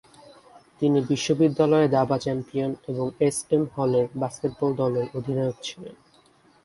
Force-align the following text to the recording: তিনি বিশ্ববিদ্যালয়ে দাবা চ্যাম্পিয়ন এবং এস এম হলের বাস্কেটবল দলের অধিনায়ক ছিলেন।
তিনি 0.81 0.99
বিশ্ববিদ্যালয়ে 1.09 1.87
দাবা 1.87 2.17
চ্যাম্পিয়ন 2.17 2.71
এবং 2.87 3.05
এস 3.19 3.37
এম 3.51 3.63
হলের 3.75 4.05
বাস্কেটবল 4.15 4.71
দলের 4.73 5.07
অধিনায়ক 5.17 5.57
ছিলেন। 5.63 5.95